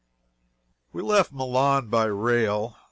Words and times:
We 0.93 1.03
left 1.03 1.31
Milan 1.31 1.89
by 1.89 2.05
rail. 2.05 2.75